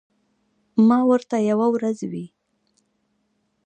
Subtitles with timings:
[0.87, 2.33] ما ورته یوه ورځ وې ـ